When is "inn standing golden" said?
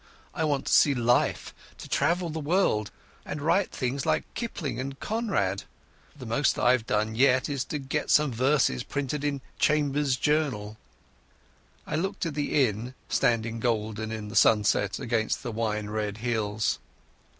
12.65-14.11